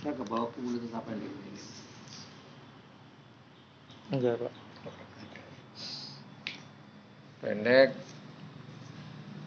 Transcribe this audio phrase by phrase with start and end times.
[0.00, 1.62] saya ke bawah apa yang ini
[4.12, 4.52] enggak pak.
[7.40, 7.90] Pendek.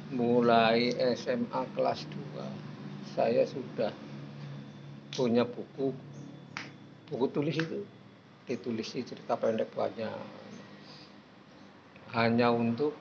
[0.07, 3.91] Mulai SMA kelas 2 saya sudah
[5.12, 5.91] punya buku.
[7.11, 7.84] Buku tulis itu.
[8.48, 10.16] Ditulis di cerita pendek banyak.
[12.16, 12.95] Hanya untuk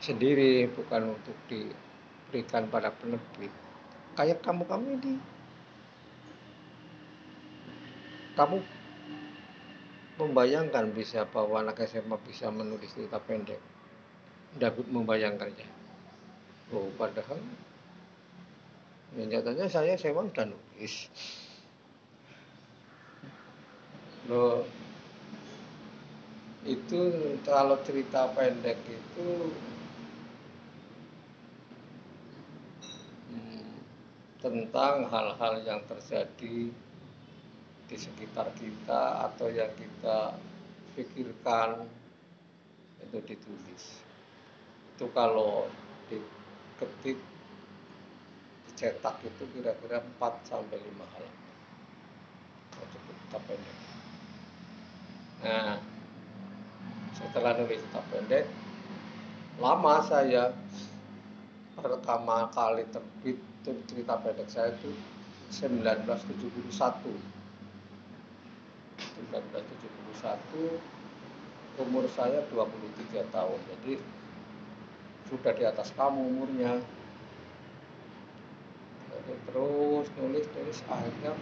[0.00, 3.52] sendiri bukan untuk diberikan pada penerbit.
[4.16, 5.14] Kayak kamu kamu ini
[8.40, 8.56] kamu
[10.16, 13.60] membayangkan bisa bahwa anak SMA bisa menulis cerita pendek?
[14.56, 15.68] Dapat membayangkannya.
[16.72, 17.36] Oh padahal
[19.12, 21.12] ya, nyatanya saya SMA udah nulis.
[24.32, 24.64] Loh
[26.64, 27.00] itu
[27.44, 29.28] kalau cerita pendek itu
[33.36, 33.72] hmm,
[34.40, 36.72] tentang hal-hal yang terjadi
[37.90, 40.38] di sekitar kita atau yang kita
[40.94, 41.90] pikirkan
[43.02, 43.84] itu ditulis.
[44.94, 45.66] Itu kalau
[46.06, 47.18] diketik
[48.70, 51.50] dicetak itu kira-kira 4 sampai 5 halaman.
[52.78, 53.78] Untuk cerita pendek.
[55.42, 55.82] Nah
[57.18, 58.46] setelah nulis cerita pendek
[59.60, 60.56] lama saya
[61.76, 63.36] pertama kali terbit
[63.84, 64.94] cerita pendek saya itu
[65.52, 67.39] 1971
[69.28, 70.80] 1971
[71.80, 73.60] umur saya 23 tahun.
[73.76, 74.00] Jadi
[75.28, 76.80] sudah di atas kamu umurnya.
[79.12, 81.32] Jadi terus nulis nulis akhirnya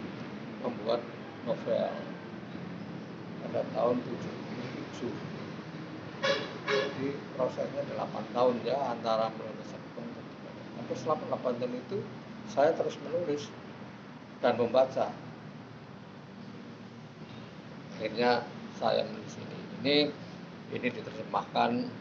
[0.61, 1.01] membuat
[1.47, 1.91] novel.
[3.39, 3.97] Pada tahun
[4.99, 5.39] 77
[6.69, 9.69] jadi prosesnya 8 tahun ya antara menulis
[10.89, 11.97] tapi selama 8 tahun itu
[12.49, 13.45] saya terus menulis
[14.41, 15.13] dan membaca
[17.99, 18.47] akhirnya
[18.79, 19.95] saya menulis ini ini
[20.71, 21.91] ini diterjemahkan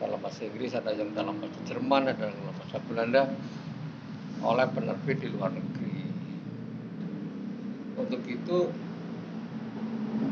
[0.00, 3.22] dalam bahasa Inggris ada yang dalam bahasa Jerman ada yang dalam bahasa Belanda
[4.40, 6.08] oleh penerbit di luar negeri.
[8.00, 8.58] Untuk itu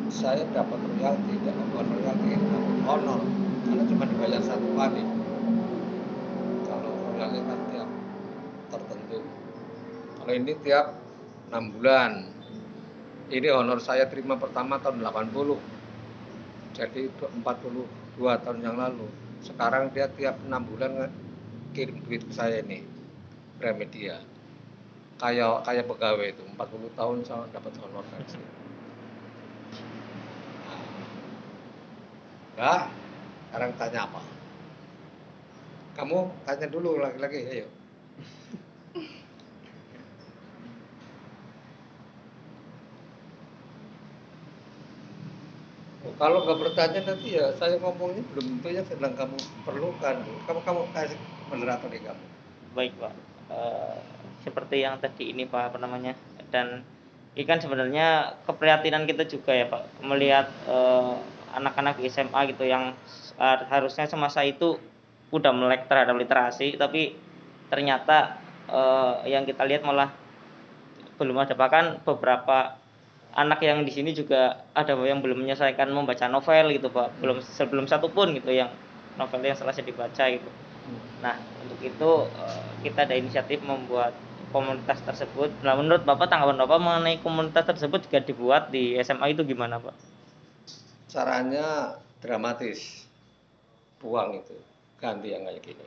[0.08, 3.20] saya dapat royalti dapat bukan royalti dapat honor.
[3.68, 5.04] Karena cuma dibayar satu kali
[6.64, 7.90] kalau royalti kan tiap
[8.72, 9.18] tertentu.
[10.16, 10.96] Kalau ini tiap
[11.52, 12.39] enam bulan
[13.30, 15.80] ini honor saya terima pertama tahun 80
[16.74, 17.42] jadi 42
[18.18, 19.06] tahun yang lalu.
[19.42, 21.10] Sekarang dia tiap enam bulan
[21.72, 22.84] kirim duit ke saya ini
[23.58, 24.20] Gramedia.
[25.20, 28.48] Kayak kayak pegawai itu 40 tahun saya dapat honor dari sini
[32.60, 32.92] Nah,
[33.48, 34.20] sekarang tanya apa?
[35.96, 37.68] Kamu tanya dulu lagi-lagi, ayo.
[46.20, 50.16] Kalau nggak bertanya nanti ya saya ngomongnya belum tentu yang sedang kamu perlukan.
[50.20, 51.16] Kamu kamu kasih
[51.48, 52.24] moderator di kamu.
[52.76, 53.12] Baik pak.
[53.48, 53.96] Uh,
[54.44, 56.12] seperti yang tadi ini pak apa namanya
[56.52, 56.84] dan
[57.32, 61.16] ini kan sebenarnya keprihatinan kita juga ya pak melihat uh,
[61.56, 62.92] anak-anak di SMA gitu yang
[63.40, 64.76] uh, harusnya semasa itu
[65.32, 67.16] udah melek terhadap literasi tapi
[67.72, 68.38] ternyata
[68.70, 70.10] uh, yang kita lihat malah
[71.18, 72.79] belum ada bahkan beberapa
[73.36, 77.08] anak yang di sini juga ada yang belum menyelesaikan membaca novel gitu pak.
[77.22, 78.70] Belum sebelum satu pun gitu yang
[79.18, 80.50] novel yang selesai dibaca gitu.
[81.22, 84.16] Nah untuk itu uh, kita ada inisiatif membuat
[84.50, 85.50] komunitas tersebut.
[85.62, 89.94] Nah menurut bapak tanggapan bapak mengenai komunitas tersebut jika dibuat di SMA itu gimana pak?
[91.10, 93.06] Caranya dramatis.
[94.02, 94.56] Buang itu.
[95.00, 95.84] Ganti yang kayak gini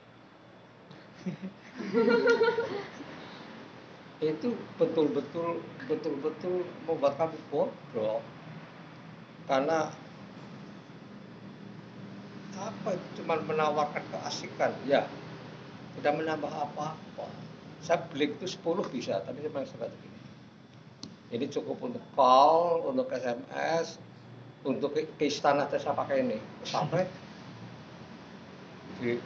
[4.22, 8.22] itu betul-betul betul-betul membuat kamu bodoh
[9.50, 9.92] karena
[12.54, 14.72] apa cuma menawarkan keasikan?
[14.88, 15.10] Ya
[16.00, 17.28] tidak menambah apa-apa.
[17.84, 18.64] Saya beli itu 10
[18.94, 20.14] bisa tapi cuma seperti ini
[21.34, 23.98] ini cukup untuk call untuk SMS
[24.64, 26.38] untuk ke, ke istana saya pakai ini.
[26.64, 27.10] Sampai
[29.02, 29.18] di,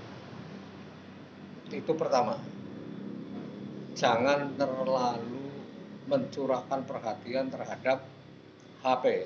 [1.70, 2.40] itu pertama
[3.98, 5.50] jangan terlalu
[6.06, 8.06] mencurahkan perhatian terhadap
[8.86, 9.26] HP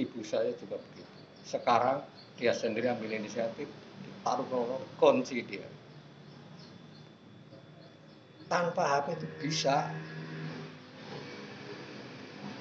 [0.00, 1.12] ibu saya juga begitu.
[1.44, 2.00] Sekarang
[2.40, 3.68] dia sendiri ambil inisiatif
[4.24, 5.68] taruh kunci dia.
[8.48, 9.92] Tanpa HP itu bisa.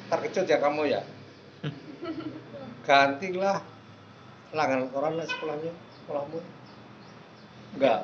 [0.06, 1.02] Terkejut ya kamu ya?
[2.86, 3.64] Gantilah
[4.54, 5.74] langganan koran lah sekolahnya
[6.04, 6.40] sekolahmu.
[7.80, 8.00] Enggak.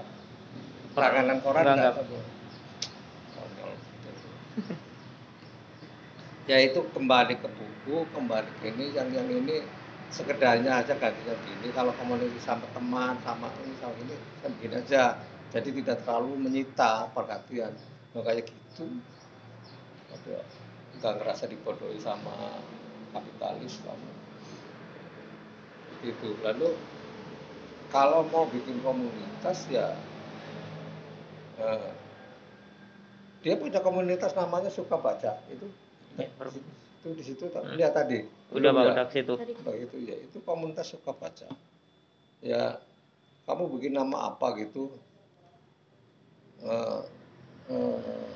[0.98, 2.41] Langganan koran enggak, enggak.
[6.50, 9.64] ya itu kembali ke buku kembali ke ini yang yang ini
[10.12, 11.72] sekedarnya aja gantinya gini.
[11.72, 15.16] Kalau komunikasi sama teman sama ini sama ini kan begini aja.
[15.52, 17.72] Jadi tidak terlalu menyita perhatian.
[18.16, 18.88] Nah, kayak gitu.
[20.12, 20.44] Ada
[21.00, 22.60] nggak ngerasa dibodohi sama
[23.16, 24.12] kapitalis kamu.
[26.04, 26.76] Itu lalu
[27.92, 29.96] kalau mau bikin komunitas ya
[31.60, 31.92] eh,
[33.42, 35.42] dia punya komunitas namanya suka baca.
[35.50, 35.66] Itu
[36.20, 36.28] Ya,
[37.02, 38.28] itu di situ tak lihat tadi.
[38.52, 38.92] Udah ya?
[38.92, 39.34] udah ke situ.
[39.40, 39.96] Oh, itu?
[40.04, 41.48] Ya itu komunitas suka baca.
[42.44, 42.84] Ya
[43.48, 44.92] kamu bikin nama apa gitu?
[46.62, 47.02] Eh
[47.72, 48.28] eh,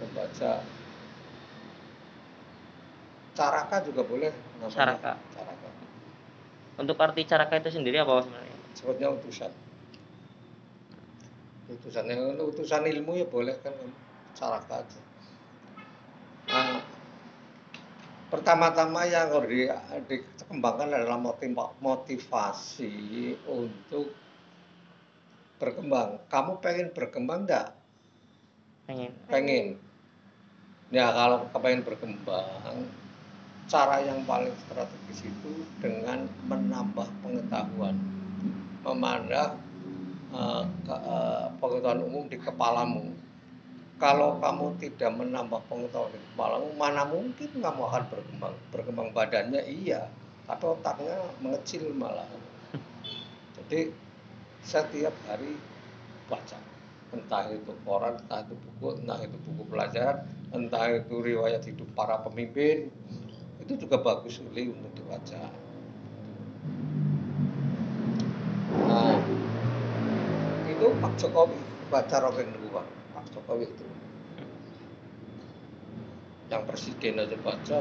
[0.00, 0.50] membaca
[3.34, 4.30] caraka juga boleh
[4.62, 4.72] namanya.
[4.78, 5.12] Caraka.
[5.34, 5.68] caraka.
[6.78, 8.56] Untuk arti caraka itu sendiri apa sebenarnya?
[8.78, 9.52] Sebutnya utusan
[11.70, 13.74] utusan yang utusan ilmu ya boleh kan
[14.32, 15.00] aja
[16.50, 16.82] nah,
[18.32, 19.46] pertama-tama yang harus
[20.08, 21.52] di, dikembangkan adalah motiv,
[21.84, 24.08] motivasi untuk
[25.60, 26.18] berkembang.
[26.26, 27.76] Kamu pengen berkembang enggak
[28.92, 29.12] pengen.
[29.30, 29.66] Pengen.
[30.92, 32.84] Ya kalau pengen berkembang
[33.70, 37.96] cara yang paling strategis itu dengan menambah pengetahuan
[38.82, 39.61] memandang
[40.32, 43.04] eh, ke- eh, pengetahuan umum di kepalamu.
[44.02, 49.62] Kalau kamu tidak menambah pengetahuan di kepalamu mana mungkin kamu akan berkembang berkembang badannya?
[49.62, 50.10] Iya
[50.46, 52.26] tapi otaknya mengecil malah.
[53.56, 53.94] Jadi
[54.62, 55.56] setiap hari
[56.26, 56.58] baca.
[57.12, 62.16] Entah itu koran, entah itu buku, entah itu buku pelajaran, entah itu riwayat hidup para
[62.24, 62.88] pemimpin,
[63.60, 65.44] itu juga bagus sekali untuk dibaca.
[68.88, 69.20] Nah,
[70.82, 71.54] itu Pak Jokowi
[71.94, 72.82] baca Rogen dua,
[73.14, 73.86] Pak Jokowi itu.
[76.50, 77.78] Yang presiden aja baca.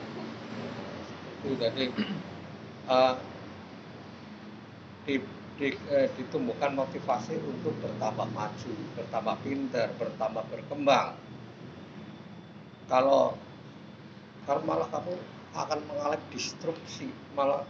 [1.44, 1.84] itu jadi
[2.88, 3.14] eh,
[5.04, 5.14] di,
[5.60, 11.12] di- eh, ditumbuhkan motivasi untuk bertambah maju, bertambah pintar, bertambah berkembang.
[12.88, 13.36] Kalau
[14.48, 15.20] kalau malah kamu
[15.52, 17.60] akan mengalami disrupsi, malah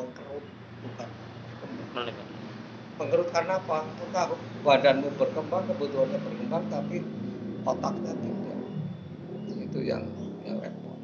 [0.00, 0.44] mengkerut
[0.80, 1.08] bukan
[1.60, 2.33] berkembang.
[2.94, 3.82] Mengkerut karena apa?
[4.00, 4.30] Entah
[4.62, 7.02] badanmu berkembang, kebutuhannya berkembang, tapi
[7.66, 8.58] otaknya tidak.
[9.58, 10.02] Itu yang
[10.46, 10.98] yang repot.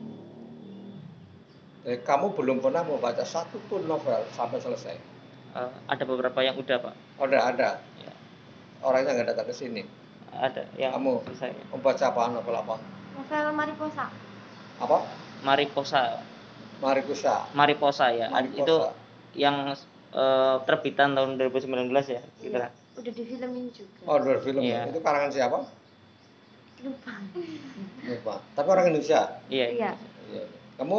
[1.83, 4.97] Jadi kamu belum pernah membaca satu pun novel sampai selesai.
[5.51, 7.83] Eh, ada beberapa yang udah pak Oh, udah ada.
[7.99, 8.13] Ya.
[8.81, 9.83] Orangnya nggak datang ke sini.
[10.31, 11.27] ada yang Kamu?
[11.27, 12.75] selesai Membaca apa novel apa?
[13.19, 14.07] novel Mariposa.
[14.79, 14.99] Apa?
[15.43, 16.23] Mariposa
[16.79, 17.51] Marikusa.
[17.51, 18.63] Mariposa ya Mariposa.
[18.63, 18.77] itu
[19.35, 19.75] yang
[20.11, 21.67] eh, terbitan tahun 2019
[22.07, 22.69] ya gitu Iya.
[22.93, 23.97] Udah difilmin juga.
[24.05, 24.61] Oh, dua film.
[24.61, 24.91] Iya.
[24.91, 25.59] Itu karangan siapa?
[26.81, 27.15] Lupa.
[28.03, 28.35] Lupa.
[28.53, 29.41] Tapi orang Indonesia.
[29.47, 29.91] iya Iya.
[30.29, 30.45] Iya.
[30.77, 30.99] Kamu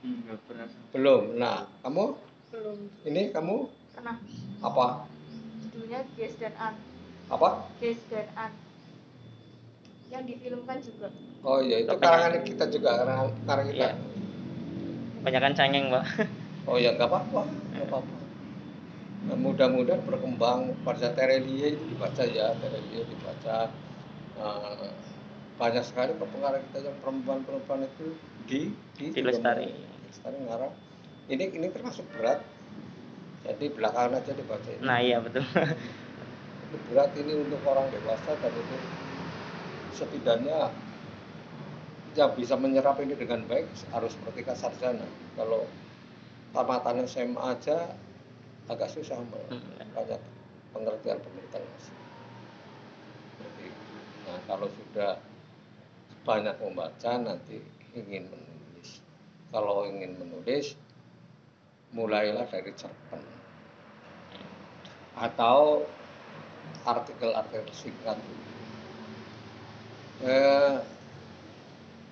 [0.00, 1.22] Enggak pernah belum.
[1.36, 2.04] Nah, kamu
[2.50, 4.16] Belum ini kamu pernah.
[4.58, 5.04] apa?
[5.60, 6.74] Judulnya Ges dan An.
[7.28, 7.68] Apa?
[7.78, 8.52] Ges dan An.
[10.08, 11.12] Yang difilmkan juga.
[11.40, 13.86] Oh iya, itu karangan kita juga, karangan, karangan kita.
[13.86, 13.92] Iya.
[15.20, 16.04] kebanyakan cengeng pak
[16.64, 17.42] Oh ya nggak apa-apa,
[17.76, 18.14] nggak apa-apa.
[19.20, 23.68] Nah, mudah-mudahan berkembang pada Terelie itu dibaca ya, Terelie dibaca.
[24.40, 24.88] Eh,
[25.60, 28.16] banyak sekali pengarang kita yang perempuan-perempuan itu
[28.48, 28.60] di
[28.96, 29.68] di Di Lestari.
[30.08, 30.72] Lestari ngarang.
[31.28, 32.40] Ini ini termasuk berat.
[33.44, 34.84] Jadi belakangan aja dibaca ini.
[34.84, 38.76] nah iya betul Ini berat ini untuk orang dewasa dan itu
[39.96, 40.72] setidaknya
[42.16, 45.08] yang bisa menyerap ini dengan baik harus seperti sarjana.
[45.36, 45.68] Kalau
[46.56, 47.96] tamatan SMA aja
[48.70, 49.42] agak susah Mbak.
[49.50, 49.90] Hmm.
[49.90, 50.20] banyak
[50.70, 51.96] pengertian pengertian masih.
[54.30, 55.18] Nah kalau sudah
[56.22, 57.58] banyak membaca nanti
[57.98, 59.02] ingin menulis.
[59.50, 60.78] Kalau ingin menulis
[61.90, 63.18] mulailah dari cerpen
[65.18, 65.82] atau
[66.86, 68.14] artikel-artikel singkat.
[70.22, 70.76] Eh,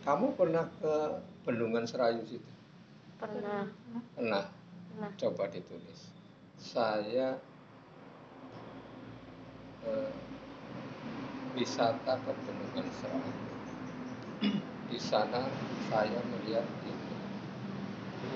[0.02, 2.52] kamu pernah ke Bendungan Serayu situ?
[3.20, 3.70] Pernah.
[4.18, 4.44] Pernah.
[4.92, 5.10] Pernah.
[5.14, 6.17] Coba ditulis.
[6.58, 7.38] Saya
[9.86, 10.10] eh,
[11.54, 13.32] wisata ke Bendungan Serayu.
[14.90, 15.46] Di sana
[15.86, 17.14] saya melihat ini.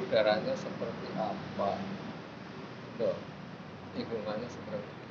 [0.06, 1.74] Udaranya seperti apa?
[3.02, 3.18] Loh,
[3.98, 5.10] lingkungannya seperti ini.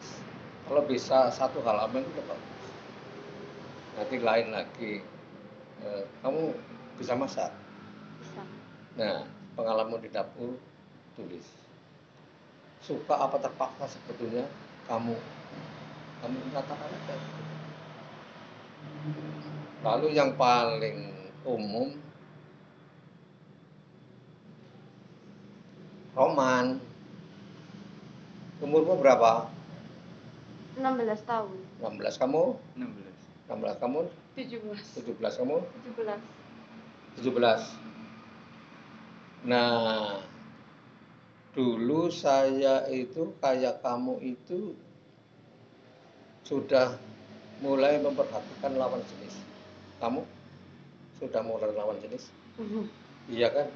[0.71, 2.65] Kalau bisa satu halaman itu bagus.
[3.99, 5.03] Nanti lain lagi.
[5.83, 6.55] eh, kamu
[6.95, 7.51] bisa masak?
[8.23, 8.45] Bisa.
[8.95, 9.25] Nah,
[9.57, 10.55] pengalaman di dapur
[11.17, 11.60] tulis.
[12.81, 14.49] Suka apa terpaksa sebetulnya
[14.89, 15.13] kamu
[16.21, 17.15] kamu katakan aja.
[19.81, 21.13] Lalu yang paling
[21.45, 21.97] umum
[26.11, 26.75] Roman.
[28.61, 29.49] Umurmu berapa?
[30.77, 30.85] 16
[31.25, 32.61] tahun 16 kamu?
[32.77, 34.05] 16 16 kamu?
[34.37, 35.57] 17 17 kamu?
[35.97, 36.21] 17
[37.19, 37.59] 17.
[39.49, 40.21] Nah,
[41.51, 44.71] dulu saya itu kayak kamu itu
[46.47, 46.95] sudah
[47.59, 49.35] mulai memperhatikan lawan jenis.
[49.99, 50.25] Kamu
[51.21, 52.31] sudah mulai lawan jenis?
[53.29, 53.67] Iya kan?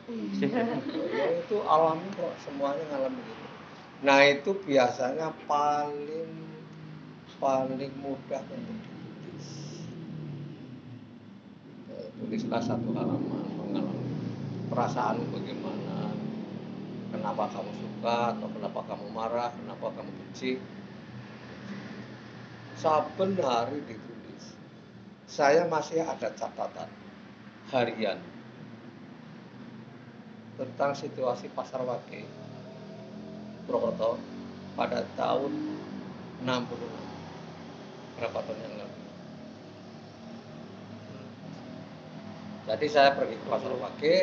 [1.13, 3.45] Ya itu alami kok semuanya ngalamin gitu.
[4.03, 6.31] Nah itu biasanya paling
[7.39, 9.49] paling mudah untuk ditulis.
[11.93, 14.15] Eh, Tulislah satu halaman mengalami
[14.71, 15.94] perasaan bagaimana,
[17.15, 20.59] kenapa kamu suka atau kenapa kamu marah, kenapa kamu benci.
[22.75, 24.45] Saben hari ditulis.
[25.31, 26.91] Saya masih ada catatan
[27.71, 28.19] harian
[30.55, 32.23] tentang situasi pasar wage
[33.67, 34.21] Purwokerto
[34.77, 35.51] pada tahun
[36.45, 38.99] 66 berapa tahun yang lalu
[42.65, 44.15] jadi saya pergi ke pasar wage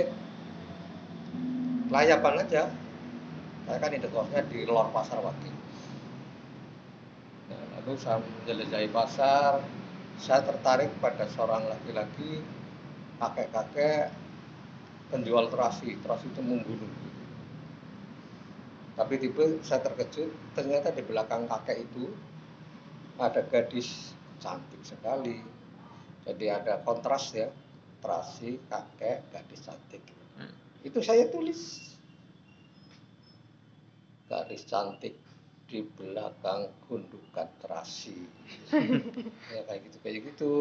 [1.93, 2.63] layapan aja
[3.69, 5.53] saya kan indekosnya di lor pasar wage
[7.51, 9.63] nah, lalu saya menjelajahi pasar
[10.23, 12.39] saya tertarik pada seorang laki-laki
[13.19, 14.15] kakek-kakek
[15.11, 15.99] penjual terasi.
[15.99, 16.91] Terasi itu membunuh.
[18.97, 22.13] Tapi tiba saya terkejut ternyata di belakang kakek itu
[23.19, 25.43] ada gadis cantik sekali.
[26.23, 27.51] Jadi ada kontras ya
[27.99, 30.03] terasi kakek gadis cantik.
[30.33, 30.49] Hmm.
[30.81, 31.92] itu saya tulis
[34.33, 35.13] gadis cantik
[35.69, 38.17] di belakang gundukan terasi.
[39.53, 40.53] Ya kayak gitu kayak gitu.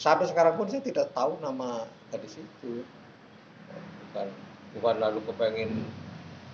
[0.00, 2.80] Sampai sekarang pun saya tidak tahu nama gadis itu.
[4.08, 4.28] Bukan
[4.80, 5.84] bukan lalu kepengen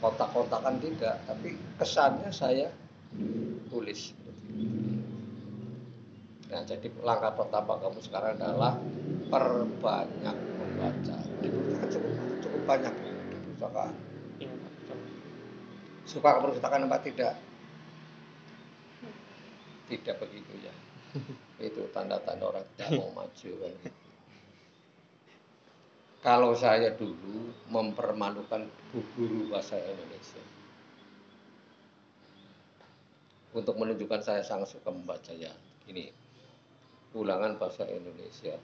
[0.02, 1.22] kontak-kontakan tidak.
[1.30, 2.74] Tapi kesannya saya
[3.70, 4.10] tulis.
[6.50, 8.74] Nah jadi langkah pertama kamu sekarang adalah
[9.30, 11.18] perbanyak membaca.
[11.38, 12.94] Di perpustakaan cukup cukup banyak
[13.30, 14.13] di perpustakaan.
[16.04, 17.34] Suka perpustakaan apa tidak?
[19.88, 20.74] Tidak begitu ya.
[21.68, 23.74] Itu tanda-tanda orang tidak mau maju kan
[26.24, 30.40] kalau saya dulu mempermalukan bu guru bahasa Indonesia.
[33.52, 35.52] Untuk menunjukkan saya sangat suka membaca ya.
[35.84, 36.08] Ini
[37.12, 38.56] ulangan bahasa Indonesia.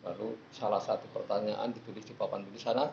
[0.00, 2.88] Lalu salah satu pertanyaan ditulis di papan tulis sana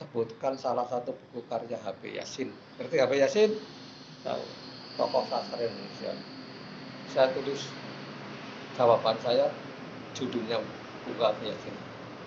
[0.00, 2.48] sebutkan salah satu buku karya HP Yasin.
[2.80, 3.50] Ngerti HP Yasin?
[4.24, 4.44] Tahu.
[4.96, 6.12] tokoh sastra Indonesia.
[7.12, 7.68] Saya tulis
[8.76, 9.52] jawaban saya
[10.16, 10.56] judulnya
[11.04, 11.76] buku HP Yasin.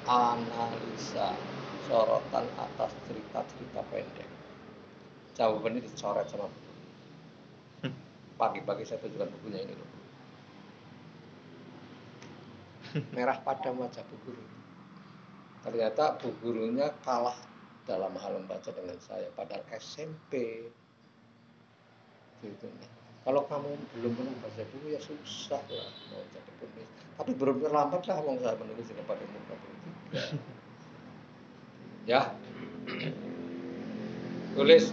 [0.05, 1.33] Analisa
[1.89, 4.29] sorotan atas cerita-cerita pendek.
[5.33, 6.71] Jawabannya dicoret sama buku.
[8.37, 9.89] Pagi-pagi saya tunjukkan bukunya ini loh.
[13.17, 14.43] Merah pada wajah bu guru.
[15.65, 17.52] Ternyata bu gurunya kalah
[17.83, 20.63] dalam hal membaca dengan saya padahal SMP
[22.43, 22.67] gitu.
[22.67, 22.91] Nah.
[23.23, 26.89] kalau kamu belum pernah baca buku ya susah lah mau jadi penulis.
[27.15, 29.41] Tapi belum terlambat lah wong saya menulis juga pada umur
[30.11, 32.21] 23 ya.
[34.59, 34.85] Tulis.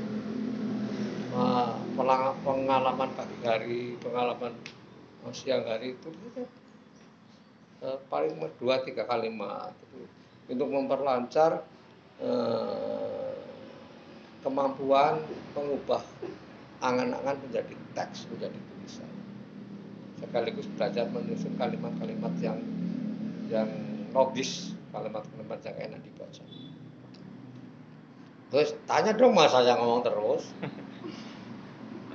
[1.98, 4.54] Pelang- pengalaman pagi hari pengalaman
[5.26, 6.08] uh, siang hari itu.
[7.80, 10.04] Uh, paling dua tiga kalimat itu
[10.52, 11.64] untuk memperlancar
[12.24, 13.34] uh,
[14.40, 15.20] kemampuan
[15.52, 16.00] mengubah
[16.80, 19.10] angan-angan menjadi teks menjadi tulisan.
[20.20, 22.58] Sekaligus belajar menyusun kalimat-kalimat yang
[23.52, 23.68] yang
[24.16, 26.42] logis kalimat-kalimat yang enak dibaca.
[28.50, 30.44] Terus tanya dong masa saya ngomong terus.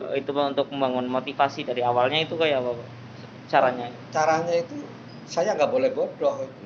[0.01, 2.89] Eh, itu Pak untuk membangun motivasi dari awalnya itu kayak apa Pak?
[3.45, 3.87] caranya?
[4.09, 4.75] Caranya itu
[5.29, 6.35] saya nggak boleh bodoh.
[6.41, 6.65] Itu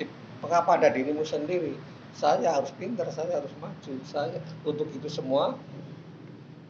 [0.00, 0.04] Di,
[0.40, 1.76] mengapa ada dirimu sendiri
[2.14, 3.92] saya harus pintar saya harus maju.
[4.06, 5.58] Saya untuk itu semua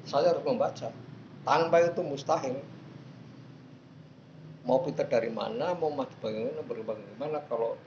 [0.05, 0.93] saya harus membaca.
[1.45, 2.61] Tanpa itu mustahil.
[4.69, 7.81] Mau pintar dari mana mau maju bagaimana berubah bagaimana kalau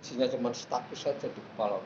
[0.00, 1.76] isinya cuma status saja di kepala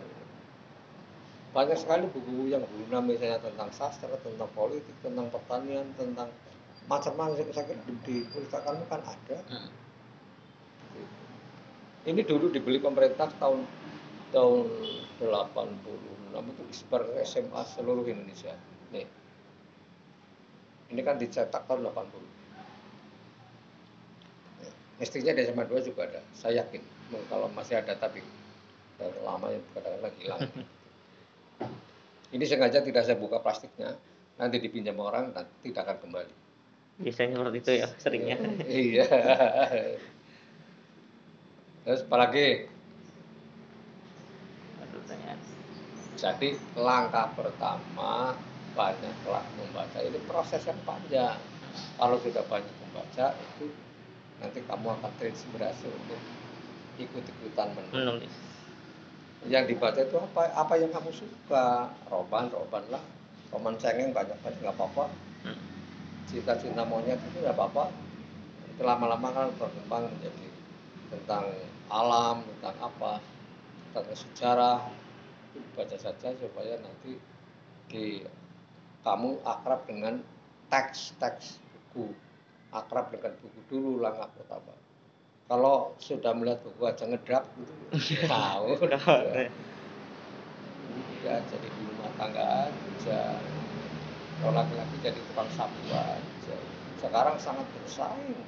[1.55, 6.27] banyak sekali buku yang guna misalnya tentang sastra tentang politik tentang pertanian tentang
[6.91, 7.47] macam-macam.
[7.55, 9.39] Saya kira di, perpustakaan kan ada.
[9.47, 9.71] Hmm.
[12.05, 13.65] ini dulu dibeli pemerintah tahun
[14.35, 14.67] tahun
[15.23, 18.59] 86 itu disebar ke SMA seluruh Indonesia.
[18.91, 19.07] Nih.
[20.91, 22.35] Ini kan dicetak tahun 80
[24.95, 26.23] mestinya di SMA 2 juga ada.
[26.35, 26.83] Saya yakin.
[27.27, 28.23] Kalau masih ada tapi
[28.99, 30.41] udah lama ya kadang-kadang hilang.
[32.31, 33.99] Ini sengaja tidak saya buka plastiknya.
[34.39, 36.35] Nanti dipinjam orang dan tidak akan kembali.
[37.03, 38.39] Biasanya seperti itu ya seringnya.
[38.71, 39.07] Iya.
[41.85, 42.71] Terus apalagi
[44.79, 45.39] Ada pertanyaan.
[46.25, 48.33] Jadi langkah pertama
[48.73, 50.01] banyaklah membaca.
[50.01, 51.37] Ini proses yang panjang.
[52.01, 53.69] Kalau sudah banyak membaca itu
[54.41, 56.21] nanti kamu akan terinspirasi untuk
[56.97, 57.93] ikut-ikutan menulis.
[57.93, 58.35] Menulis.
[59.45, 60.43] Yang dibaca itu apa?
[60.57, 61.93] Apa yang kamu suka?
[62.09, 63.05] Roman roman lah.
[63.53, 65.13] Roman cengeng banyak banyak nggak apa-apa.
[65.45, 65.61] Hmm.
[66.25, 67.93] cinta-cinta monyet itu nggak apa-apa.
[68.73, 70.49] Itu lama-lama kan berkembang menjadi
[71.13, 71.53] tentang
[71.93, 73.21] alam tentang apa
[73.93, 74.81] tentang sejarah
[75.75, 77.19] baca saja supaya nanti
[77.91, 78.25] di
[79.05, 80.23] kamu akrab dengan
[80.73, 82.15] teks-teks buku.
[82.75, 84.75] Akrab dengan buku dulu langkah pertama
[85.45, 88.81] kalau sudah melihat buku aja ngedrak gitu tahu.
[88.81, 89.01] Udah
[91.25, 93.21] ya jadi di rumah tangga aja.
[94.41, 96.57] Kalau laki-laki jadi tukang sapu aja.
[97.01, 98.41] Sekarang sangat bersaing.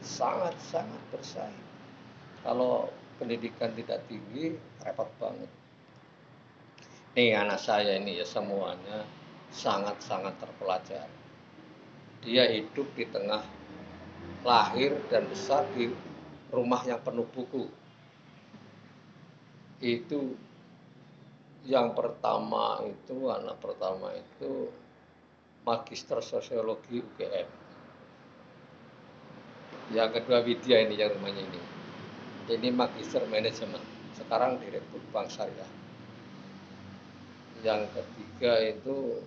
[0.00, 1.64] Sangat sangat bersaing.
[2.40, 2.88] Kalau
[3.20, 5.48] pendidikan tidak tinggi repot banget
[7.18, 9.02] nih anak saya ini ya semuanya
[9.50, 11.10] sangat sangat terpelajar.
[12.22, 13.42] Dia hidup di tengah
[14.46, 15.90] lahir dan besar di
[16.54, 17.66] rumah yang penuh buku.
[19.82, 20.38] Itu
[21.66, 24.70] yang pertama itu anak pertama itu
[25.66, 27.48] magister sosiologi UGM
[29.90, 31.62] yang kedua Widya ini yang rumahnya ini.
[32.46, 33.82] Ini magister manajemen.
[34.14, 35.79] Sekarang direktur bank syariah
[37.60, 39.20] yang ketiga itu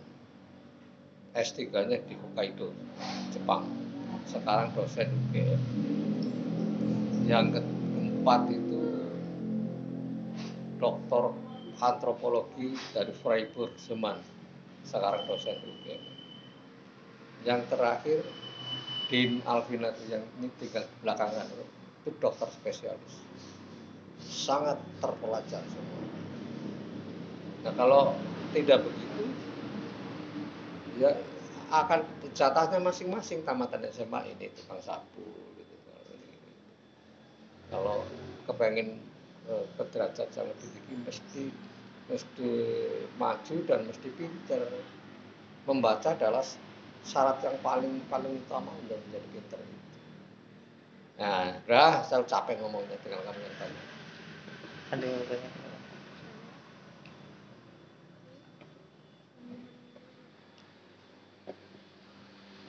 [1.34, 2.74] S3-nya di Hokkaido
[3.34, 3.66] Jepang.
[4.26, 5.62] Sekarang dosen UGM
[7.30, 9.10] yang keempat itu
[10.82, 11.34] doktor
[11.82, 14.18] antropologi dari Freiburg Jerman
[14.84, 16.02] sekarang dosen UGM
[17.48, 18.24] yang terakhir
[19.12, 23.16] Din Alvina yang ini tinggal belakangan itu dokter spesialis.
[24.24, 26.23] Sangat terpelajar semua
[27.64, 28.14] nah kalau
[28.52, 29.24] tidak begitu
[31.00, 31.16] ya
[31.74, 32.06] akan
[32.38, 35.26] jatahnya masing-masing tamatan SMA ini tukang sapu
[35.58, 35.76] gitu
[37.74, 38.06] kalau
[38.46, 39.00] kepengen
[39.50, 41.44] eh, ke derajat yang lebih tinggi mesti
[42.12, 42.52] mesti
[43.16, 44.62] maju dan mesti pinter
[45.64, 46.44] membaca adalah
[47.04, 49.60] syarat yang paling paling utama untuk menjadi pinter.
[51.14, 53.84] Nah, udah saya capek ngomongnya tinggal kamu yang tanya.
[54.94, 55.50] ada yang bertanya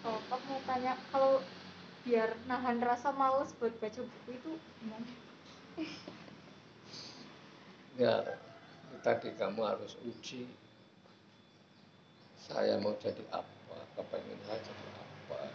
[0.04, 1.38] Oh, Pak mau tanya kalau
[2.02, 4.50] biar nahan rasa males buat baca buku itu
[4.82, 5.06] gimana?
[7.94, 8.42] Ya,
[9.06, 10.50] tadi kamu harus uji.
[12.42, 15.46] Saya mau jadi apa, kepengen saya jadi apa.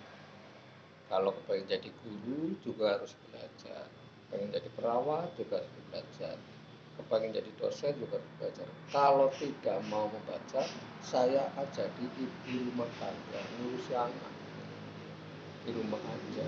[1.12, 3.92] Kalau kepengen jadi guru juga harus belajar.
[4.32, 6.40] Pengen jadi perawat juga harus belajar.
[6.96, 8.68] Kepengen jadi dosen juga harus belajar.
[8.88, 10.64] Kalau tidak mau membaca,
[11.04, 14.38] saya akan jadi ibu rumah tangga, ngurusi anak
[15.63, 16.45] di rumah aja.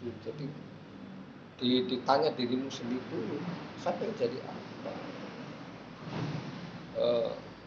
[0.00, 0.46] Jadi
[1.60, 3.36] di, ditanya dirimu sendiri dulu,
[3.84, 4.92] pengen jadi apa?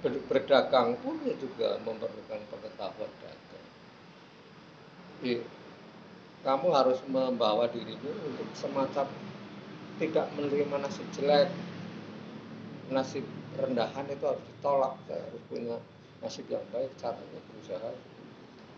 [0.01, 3.65] Ber- berdagang pun ya juga memerlukan pengetahuan dagang.
[5.21, 5.45] Jadi,
[6.43, 9.08] kamu harus membawa dirimu untuk semacam
[10.01, 11.47] tidak menerima nasib jelek,
[12.91, 13.23] nasib
[13.56, 14.97] rendahan itu harus ditolak.
[15.08, 15.77] Harus punya
[16.19, 17.93] nasib yang baik, caranya berusaha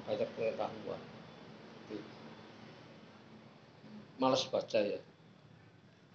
[0.05, 1.01] banyak pengetahuan.
[4.15, 4.99] Males baca ya.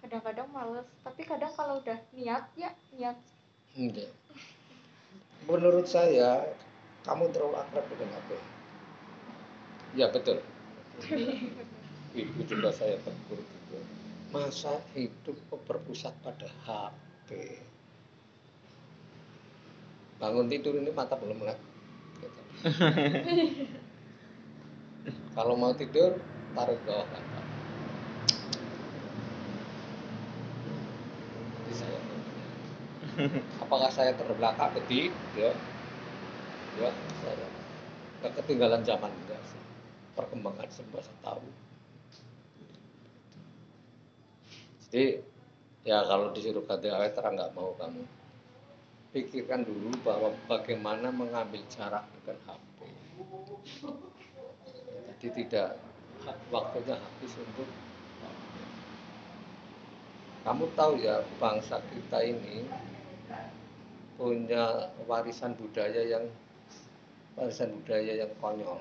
[0.01, 3.17] Kadang-kadang males, tapi kadang kalau udah niat ya niat.
[3.77, 4.09] Enggak.
[5.45, 6.41] Menurut saya,
[7.05, 8.29] kamu terlalu akrab dengan HP.
[9.93, 10.41] Ya betul.
[12.17, 13.77] Ibu juga saya tegur gitu.
[14.31, 17.59] Masa hidup berpusat pada HP?
[20.19, 21.70] Bangun tidur ini mata belum melek.
[22.21, 22.41] Gitu.
[25.35, 26.21] Kalau mau tidur,
[26.53, 27.07] taruh ke bawah
[31.71, 31.99] saya.
[33.63, 34.69] Apakah saya terbelakang?
[34.77, 35.49] Ketik ya
[36.79, 36.87] ya
[37.25, 37.45] saya
[38.21, 39.57] nggak ketinggalan zaman enggak sih.
[40.13, 40.85] Perkembangan saya
[41.25, 41.41] tahu
[44.91, 45.23] jadi
[45.87, 48.03] ya kalau disuruh ganti awet terang nggak mau kamu
[49.11, 52.79] pikirkan dulu bahwa bagaimana mengambil jarak dengan HP
[55.19, 55.69] jadi tidak
[56.47, 57.67] waktunya habis untuk
[60.41, 62.65] kamu tahu ya bangsa kita ini
[64.17, 66.25] punya warisan budaya yang
[67.35, 68.79] warisan budaya yang konyol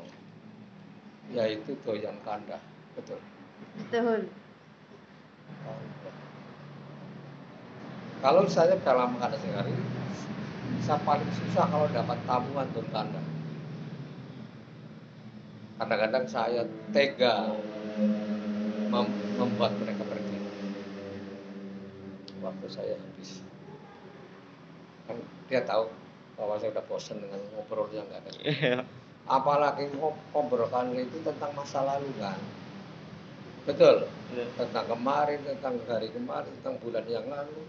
[1.34, 2.58] yaitu doyan kanda
[2.94, 3.20] betul?
[3.90, 4.26] Betul.
[8.20, 9.72] Kalau saya dalam kanda sehari
[10.84, 13.20] saya paling susah kalau dapat tamuan don kanda
[15.80, 17.56] kadang-kadang saya tega
[18.92, 20.36] mem- membuat mereka pergi.
[22.44, 23.40] Waktu saya habis.
[25.08, 25.16] Kan
[25.48, 25.88] dia tahu
[26.36, 28.30] bahwa saya udah bosan dengan ngobrolnya nggak ada.
[28.44, 28.78] Iya.
[29.30, 32.40] apalagi ngob- ngobrolan itu tentang masa lalu kan.
[33.64, 34.10] Betul?
[34.58, 37.62] Tentang kemarin tentang hari kemarin tentang bulan yang lalu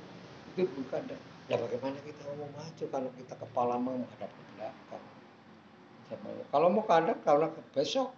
[0.52, 1.02] itu bukan
[1.48, 5.06] ya bagaimana kita mau maju kalau kita kepala menghadap ke belakang?
[6.52, 8.12] Kalau mau kalau ke besok.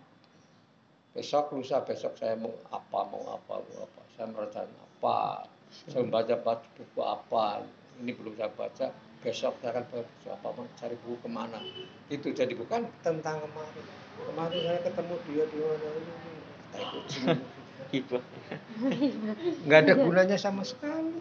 [1.13, 4.01] Besok lusa besok saya mau apa mau apa mau apa.
[4.17, 5.45] Saya merencanakan apa?
[5.69, 7.45] Saya membaca baca buku apa?
[8.01, 8.89] Ini belum saya baca.
[9.21, 10.47] Besok saya akan baca buku apa?
[10.57, 11.61] Mau cari buku ke mana?
[12.09, 13.85] Itu jadi bukan tentang kemarin.
[14.17, 16.13] Kemarin saya ketemu dia di mana ini.
[16.73, 17.37] Tai kucing
[17.93, 18.17] Gitu.
[19.69, 21.13] nggak ada gunanya sama sekali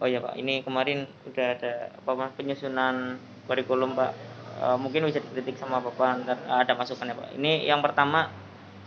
[0.00, 4.12] Oh iya Pak, ini kemarin udah ada apa Mas, penyusunan kurikulum Pak.
[4.60, 7.28] Eh, mungkin bisa dikritik sama Bapak ntar ada masukannya Pak.
[7.36, 8.32] Ini yang pertama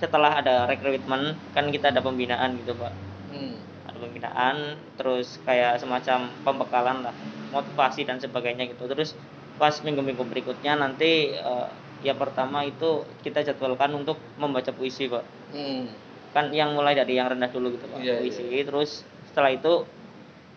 [0.02, 2.94] setelah ada rekrutmen kan kita ada pembinaan gitu Pak.
[3.30, 3.56] hmm.
[3.94, 4.56] Ada pembinaan
[4.98, 7.16] terus kayak semacam pembekalan lah,
[7.54, 8.90] motivasi dan sebagainya gitu.
[8.90, 9.14] Terus
[9.62, 11.68] pas minggu-minggu berikutnya nanti eh,
[12.02, 15.24] ya pertama itu kita jadwalkan untuk membaca puisi Pak.
[15.54, 15.94] Hmm.
[16.34, 18.66] Kan yang mulai dari yang rendah dulu gitu Pak, Iya, puisi.
[18.66, 19.86] Terus setelah itu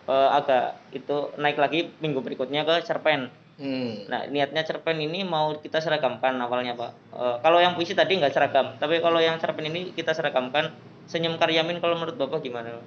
[0.07, 3.29] eh, agak itu naik lagi minggu berikutnya ke cerpen.
[3.57, 4.05] Hmm.
[4.05, 6.91] Nah niatnya cerpen ini mau kita seragamkan awalnya pak.
[7.13, 10.73] Eh, kalau yang puisi tadi nggak seragam, tapi kalau yang cerpen ini kita seragamkan.
[11.07, 12.83] Senyum Karyamin kalau menurut bapak gimana?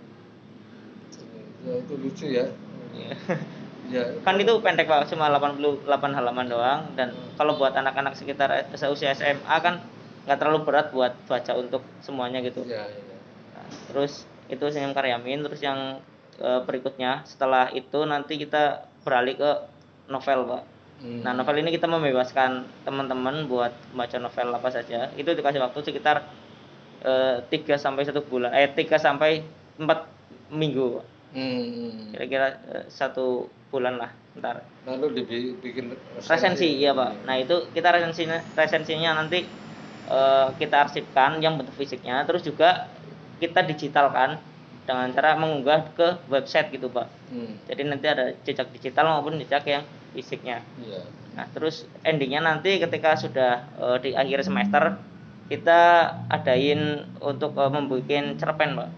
[1.64, 2.52] Ya itu lucu ya
[2.92, 3.12] Iya.
[3.94, 6.80] ya kan itu pendek pak, cuma 88 halaman doang.
[7.00, 9.80] Dan kalau buat anak-anak sekitar seusia SMA kan
[10.28, 12.60] nggak terlalu berat buat baca untuk semuanya gitu.
[12.68, 13.16] ya, ya.
[13.56, 16.04] Nah, terus itu Senyum Karyamin, terus yang
[16.40, 19.50] eh, berikutnya setelah itu nanti kita beralih ke
[20.10, 20.62] novel pak.
[21.00, 21.24] Hmm.
[21.24, 25.08] Nah, novel ini kita membebaskan teman-teman buat baca novel apa saja.
[25.16, 26.28] Itu dikasih waktu sekitar
[27.00, 29.40] eh, 3 sampai satu bulan, eh 3 sampai
[29.80, 31.00] 4 minggu.
[31.32, 32.12] Hmm.
[32.12, 34.66] Kira-kira eh, satu bulan lah, ntar.
[34.82, 35.94] lalu dibikin
[36.26, 37.22] Resensi, iya, Pak.
[37.24, 39.46] Nah, itu kita resensinya resensinya nanti
[40.10, 42.92] eh, kita arsipkan yang bentuk fisiknya, terus juga
[43.40, 44.36] kita digitalkan
[44.90, 47.06] dengan cara mengunggah ke website gitu, Pak.
[47.30, 47.70] hmm.
[47.70, 50.58] Jadi nanti ada jejak digital maupun jejak yang fisiknya.
[50.82, 54.98] iya Nah, terus endingnya nanti ketika sudah eh, di akhir semester
[55.46, 58.90] kita adain untuk eh, membuat cerpen, Pak.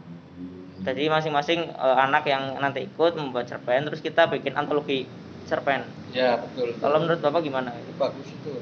[0.89, 5.05] Jadi masing-masing eh, anak yang nanti ikut membuat cerpen, terus kita bikin antologi
[5.45, 5.85] cerpen.
[6.17, 7.69] ya betul Kalau menurut Bapak gimana?
[8.01, 8.57] bagus itu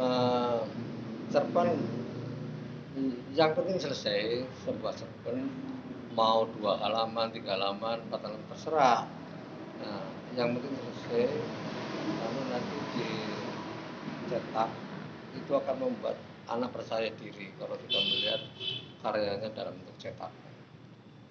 [0.00, 0.60] Eh,
[1.28, 1.68] cerpen
[3.36, 5.44] yang penting selesai sebuah cerpen
[6.14, 9.06] mau dua halaman tiga halaman empat halaman terserah.
[9.80, 10.02] Nah
[10.34, 11.30] yang penting selesai
[12.20, 12.78] lalu nanti
[14.26, 14.70] dicetak
[15.34, 16.18] itu akan membuat
[16.50, 18.40] anak percaya diri kalau sudah melihat
[19.02, 20.32] karyanya dalam bentuk cetak.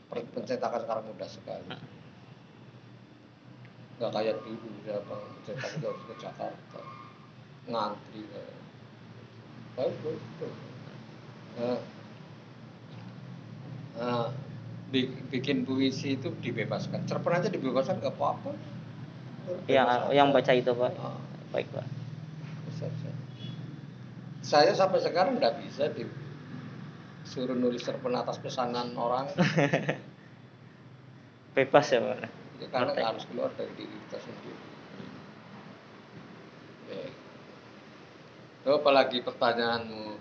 [0.10, 1.70] Pencetakan sekarang mudah sekali.
[4.00, 6.80] Nggak kayak dulu siapa cetak itu harus ke Jakarta
[7.70, 8.56] ngantri kayak
[9.78, 10.56] bagus bagus.
[11.60, 11.80] Nah,
[14.00, 14.49] nah, bi-
[15.30, 18.52] bikin puisi itu dibebaskan cerpen aja dibebaskan nggak apa-apa
[19.66, 20.94] Yang yang baca itu, Pak.
[20.98, 21.18] Ah,
[21.50, 21.86] Baik, Pak.
[22.70, 23.10] bisa, bisa.
[24.42, 29.26] saya sampai sekarang nggak bisa disuruh nulis cerpen atas pesanan orang
[31.58, 32.18] Bebas ya, Pak.
[32.62, 34.62] ya, karena harus keluar dari diri kita sendiri
[36.86, 37.02] Oke.
[38.70, 40.18] Apalagi pertanyaanmu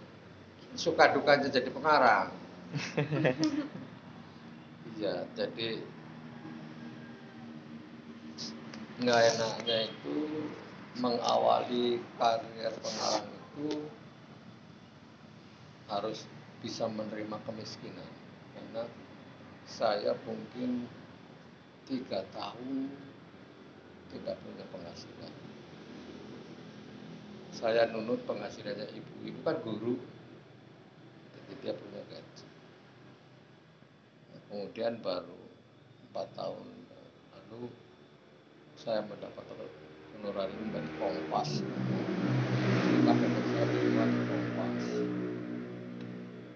[0.72, 2.33] suka dukanya jadi pengarang
[4.98, 5.78] Iya, jadi
[8.98, 10.16] nggak enaknya itu
[10.98, 13.87] mengawali karir pengarang itu
[15.87, 16.26] harus
[16.58, 18.11] bisa menerima kemiskinan
[18.58, 18.90] karena
[19.70, 20.90] saya mungkin
[21.87, 22.90] tiga tahun
[24.11, 25.34] tidak punya penghasilan.
[27.54, 29.94] Saya nunut penghasilannya ibu, ibu kan guru,
[31.38, 32.47] jadi dia punya gaji.
[34.48, 35.37] Kemudian baru
[36.08, 36.66] empat tahun
[37.37, 37.68] lalu
[38.80, 39.44] saya mendapat
[40.16, 41.61] honorarium dari Kompas.
[42.88, 44.84] Kita pendek saya Kompas.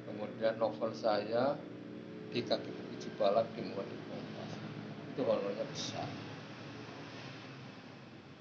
[0.08, 1.44] Kemudian novel saya
[2.32, 4.50] di kaki bukit Cibalak dimuat di Kompas.
[5.12, 6.08] Itu honornya besar.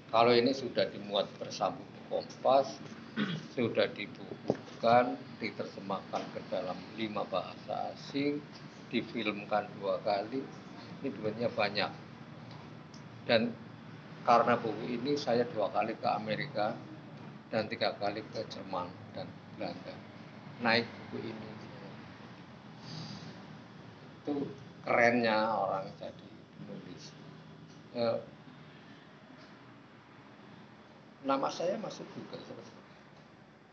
[0.08, 2.80] Kalau ini sudah dimuat bersambung di Kompas
[3.56, 8.40] sudah dibukukan diterjemahkan ke dalam lima bahasa asing
[8.92, 10.44] difilmkan dua kali
[11.02, 11.90] ini duitnya banyak.
[13.24, 13.50] Dan
[14.22, 16.76] karena buku ini saya dua kali ke Amerika
[17.50, 19.26] dan tiga kali ke Jerman dan
[19.56, 19.94] Belanda.
[20.62, 21.48] Naik buku ini.
[24.22, 24.46] Itu
[24.86, 26.28] kerennya orang jadi
[26.62, 27.04] penulis.
[27.98, 28.18] Eh,
[31.26, 32.70] nama saya masuk sebenarnya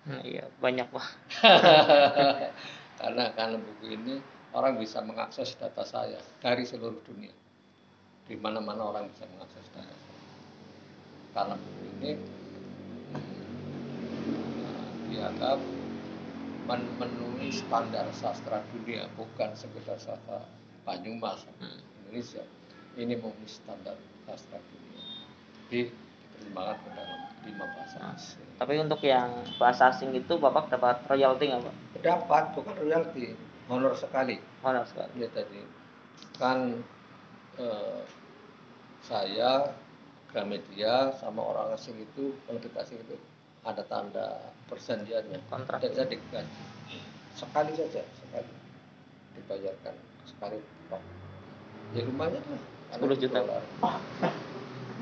[0.09, 1.05] Nah, iya banyak pak.
[2.99, 4.17] Karena karena buku ini
[4.51, 7.33] orang bisa mengakses data saya dari seluruh dunia.
[8.25, 10.07] Di mana-mana orang bisa mengakses data saya.
[11.29, 12.11] Karena buku ini
[13.13, 15.59] hmm, dianggap
[16.65, 20.45] men- memenuhi standar sastra dunia bukan sekedar sastra
[20.81, 21.77] Banyumas Hmm.
[22.05, 22.41] Indonesia.
[22.97, 23.93] Ini memenuhi standar
[24.25, 25.03] sastra dunia.
[25.69, 28.13] Di diterjemahkan ke dalam lima bahasa Ah.
[28.15, 28.47] asing.
[28.55, 31.75] tapi untuk yang bahasa asing itu bapak dapat royalti nggak pak?
[31.99, 33.31] Dapat bukan royalti
[33.69, 35.61] honor sekali honor sekali ya tadi
[36.35, 36.81] kan
[37.61, 38.01] eh,
[39.05, 39.69] saya
[40.29, 43.17] Gramedia sama orang asing itu kalau dikasih itu
[43.65, 45.81] ada tanda perjanjiannya Kontrak.
[45.81, 46.61] dan saya digaji
[47.33, 48.53] sekali saja sekali
[49.37, 49.95] dibayarkan
[50.29, 50.57] sekali
[50.89, 51.01] tok.
[51.97, 52.61] ya lumayan lah
[52.93, 53.37] karena 10 juta.
[53.41, 53.63] dolar.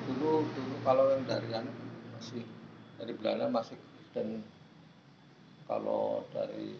[0.08, 1.72] dulu dulu kalau yang dari anu
[2.16, 2.44] masih
[2.96, 3.80] dari Belanda masih
[4.16, 4.42] dan
[5.68, 6.80] kalau dari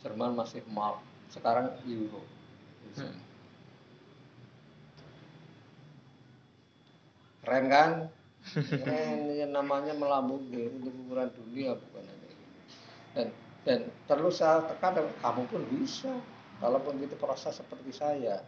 [0.00, 2.22] Jerman masih mark sekarang euro.
[2.98, 3.16] Hmm.
[7.40, 7.90] keren kan?
[8.52, 12.46] Keren ya namanya melambung di untuk ukuran dunia bukan hanya ini.
[13.14, 13.26] Dan
[13.64, 16.12] dan terus saya tekan kamu pun bisa
[16.60, 18.44] kalaupun itu proses seperti saya.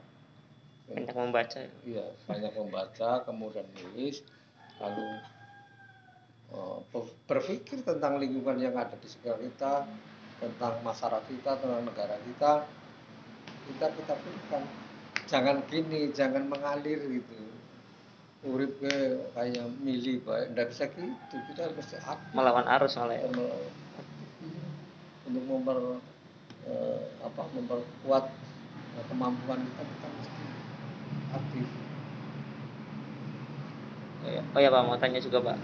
[0.89, 4.21] Banyak membaca Iya, banyak membaca, kemudian nulis,
[4.83, 5.07] lalu
[6.53, 9.87] eh, ber- berpikir tentang lingkungan yang ada di sekitar kita,
[10.43, 12.67] tentang masyarakat kita, tentang negara kita.
[13.63, 14.63] Kita kita pilihkan.
[15.31, 17.39] Jangan gini, jangan mengalir gitu.
[18.43, 21.37] Urip ke kayak milih baik, nggak bisa gitu.
[21.47, 23.31] Kita harus aktif melawan arus malah ya
[25.33, 25.79] untuk memper
[26.67, 28.25] eh, apa memperkuat
[28.99, 30.45] eh, kemampuan kita kita mesti
[31.39, 31.67] aktif.
[34.23, 35.59] Oh ya, oh ya Pak, mau tanya juga Pak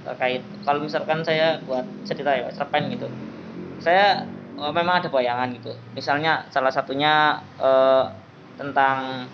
[0.00, 3.08] terkait kalau misalkan saya buat cerita ya Pak, cerpen gitu.
[3.80, 4.24] Saya
[4.56, 5.72] eh, memang ada bayangan gitu.
[5.92, 8.04] Misalnya salah satunya eh,
[8.56, 9.26] tentang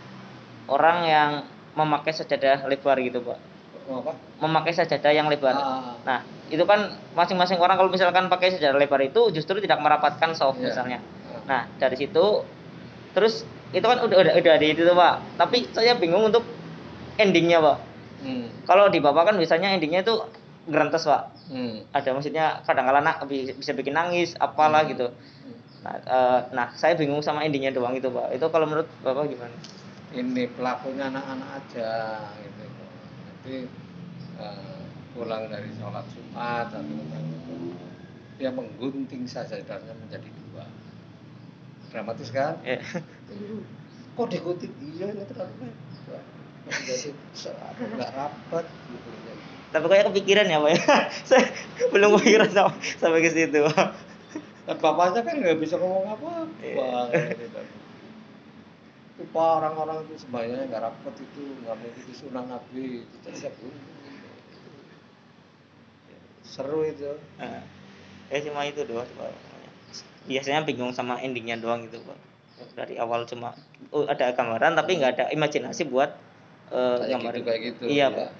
[0.67, 1.31] orang yang
[1.77, 3.39] memakai sajadah lebar gitu Pak.
[3.87, 4.19] Oh, apa?
[4.43, 5.55] Memakai sajadah yang lebar.
[5.55, 6.19] Ah, Nah,
[6.51, 10.75] itu kan masing-masing orang kalau misalkan pakai sajadah lebar itu justru tidak merapatkan soft Iya.
[10.75, 10.99] misalnya.
[10.99, 11.43] ah.
[11.47, 12.43] Nah, dari situ
[13.15, 15.15] terus itu kan udah udah udah di itu tuh, Pak.
[15.39, 16.43] Tapi saya bingung untuk
[17.19, 17.79] endingnya, Pak.
[18.27, 18.47] Hmm.
[18.67, 20.15] Kalau di Bapak kan biasanya endingnya itu
[20.67, 21.23] gerentes, Pak.
[21.51, 21.83] Hmm.
[21.95, 24.91] Ada maksudnya kadang-kala nak bi- bisa bikin nangis apalah Hmm.
[24.93, 25.07] gitu.
[25.87, 28.35] Nah, eh, nah, saya bingung sama endingnya doang itu, Pak.
[28.35, 29.55] Itu kalau menurut Bapak gimana?
[30.11, 31.91] Ini pelakunya anak-anak aja
[32.43, 32.63] gitu.
[32.67, 33.57] Nanti
[34.37, 34.81] eh,
[35.15, 37.57] pulang dari sholat Jumat atau itu
[38.37, 40.67] dia menggunting sajadahnya menjadi dua.
[41.89, 42.61] Dramatis kan?
[42.67, 42.83] Ya.
[44.17, 44.73] Kok digunting?
[44.77, 45.73] Iya ini terlalu
[46.67, 49.11] nggak rapat gitu.
[49.77, 50.71] Tapi kayak kepikiran ya, Pak.
[50.73, 50.81] ya.
[51.29, 51.45] saya
[51.93, 53.61] belum kepikiran sama, sampai ke situ.
[54.67, 56.49] Dan bapaknya kan nggak bisa ngomong apa-apa.
[56.65, 57.37] Iya.
[57.37, 57.61] gitu.
[59.21, 63.53] Itu Pak, orang-orang itu sebenarnya nggak rapat itu nggak itu sunnah Nabi itu tetap
[66.41, 67.13] seru itu.
[67.37, 67.61] Nah,
[68.33, 69.33] ya cuma itu doang Pak.
[70.27, 72.19] biasanya bingung sama endingnya doang gitu pak
[72.75, 73.55] dari awal cuma
[73.93, 76.11] oh, ada gambaran tapi nggak ada imajinasi buat
[76.73, 77.85] eh, kayak gambarin gitu kayak gitu.
[77.87, 78.17] iya ya.
[78.17, 78.31] pak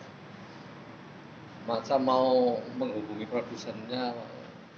[1.67, 4.15] Masa mau menghubungi produsennya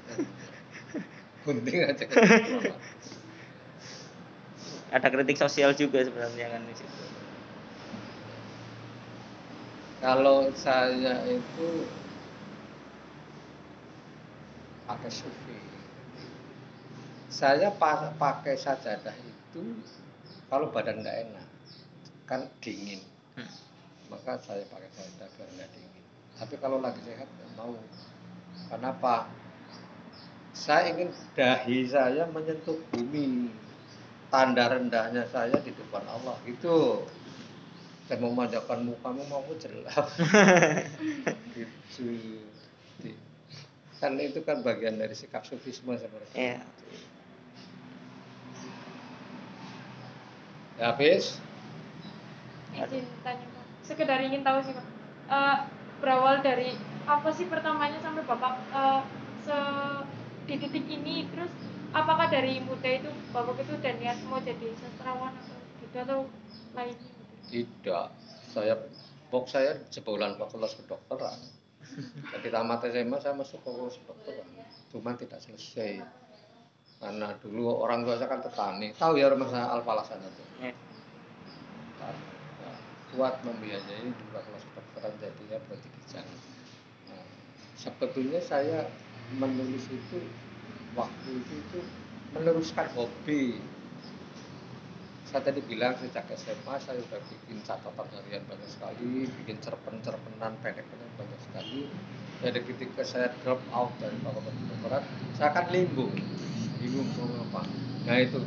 [1.44, 2.04] gunting aja
[4.88, 7.04] ada kritik sosial juga sebenarnya kan di situ
[9.98, 11.68] Kalau saya itu
[14.86, 15.58] pakai sufi.
[17.28, 19.62] Saya pa- pakai sajadah itu
[20.46, 21.46] kalau badan nggak enak,
[22.30, 23.02] kan dingin.
[23.34, 23.50] Hmm.
[24.06, 25.97] Maka saya pakai sajadah biar nggak dingin.
[26.38, 27.74] Tapi kalau lagi sehat nggak mau.
[28.70, 29.26] Kenapa?
[30.54, 33.50] Saya ingin dahi saya menyentuh bumi.
[34.28, 36.36] Tanda rendahnya saya di depan Allah.
[36.44, 37.02] Itu
[38.08, 39.92] saya memanjakan mukamu mau jelas
[41.52, 42.08] gitu
[43.98, 46.58] kan itu kan bagian dari sikap sufisme sebenarnya Iya.
[50.78, 51.42] ya habis
[52.72, 54.86] izin tanya pak sekedar ingin tahu sih pak
[55.28, 55.58] Eh,
[55.98, 56.74] berawal dari
[57.08, 59.00] apa sih pertamanya sampai bapak eh,
[59.42, 59.58] se
[60.48, 61.28] di titik ini?
[61.32, 61.50] Terus
[61.92, 66.20] apakah dari muda itu bapak itu dan niat mau jadi sastrawan atau gitu atau
[66.76, 67.10] lainnya?
[67.48, 68.06] Tidak.
[68.52, 68.74] Saya
[69.28, 71.40] pok saya jebolan fakultas kedokteran.
[72.36, 74.48] Jadi tamat SMA saya masuk fakultas kedokteran.
[74.92, 76.04] Cuma tidak selesai.
[76.98, 78.90] Karena dulu orang tua saya kan petani.
[78.92, 80.44] Tahu ya rumah saya Alfalasan itu?
[80.60, 80.74] Iya.
[81.98, 82.78] Nah,
[83.14, 86.28] kuat membiayai di fakultas kedokteran jadinya berarti kijang
[87.08, 87.26] nah,
[87.78, 88.90] sebetulnya saya
[89.36, 90.18] menulis itu
[90.96, 91.78] waktu itu itu
[92.32, 93.60] meneruskan hobi.
[95.28, 101.10] Saya tadi bilang sejak SMA saya sudah bikin catatan harian banyak sekali bikin cerpen-cerpenan pendek-pendek
[101.20, 101.92] banyak sekali.
[102.40, 105.02] Jadi ketika saya drop out dari fakultas kedokteran
[105.36, 106.14] saya akan limbung.
[106.80, 107.62] Bingung mau apa?
[108.08, 108.40] Nah itu.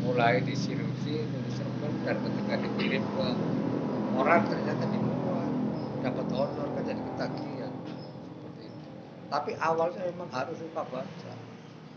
[0.00, 3.26] Mulai diseriusi nulis cerpen dan ketika dikirim ke
[4.16, 5.19] orang ternyata dimuat
[6.00, 7.72] dapat honor kan jadi ketagihan.
[7.72, 8.88] Seperti itu.
[9.30, 11.32] Tapi awalnya memang harus suka baca.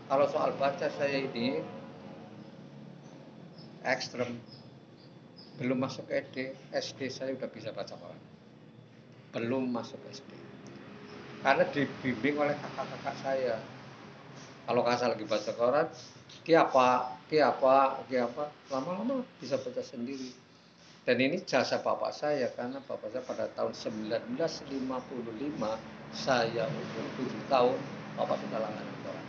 [0.04, 1.60] Kalau soal baca saya ini
[3.84, 4.38] ekstrem.
[5.54, 8.20] Belum masuk SD SD saya udah bisa baca koran.
[9.32, 10.44] Belum masuk SD
[11.44, 13.60] karena dibimbing oleh kakak-kakak saya.
[14.64, 15.86] Kalau kasar lagi baca koran
[16.40, 20.32] ki apa ki apa ki apa lama-lama bisa baca sendiri
[21.04, 24.80] dan ini jasa bapak saya karena bapak saya pada tahun 1955
[26.16, 27.76] saya umur 7 tahun
[28.16, 29.26] bapak sudah langganan koran.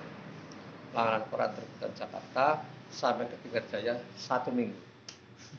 [0.95, 2.45] Langganan koran terbitan Jakarta
[2.87, 4.79] sampai ke Tiga Jaya satu minggu.